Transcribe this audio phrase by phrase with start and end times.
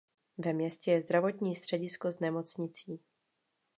[0.37, 2.99] Ve městě je zdravotní středisko s nemocnicí.